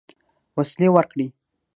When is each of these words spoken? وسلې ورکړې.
وسلې 0.55 0.87
ورکړې. 0.95 1.27